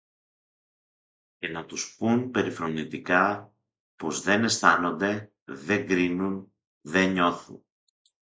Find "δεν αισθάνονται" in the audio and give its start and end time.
4.21-5.31